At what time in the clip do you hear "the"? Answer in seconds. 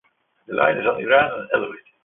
0.47-0.55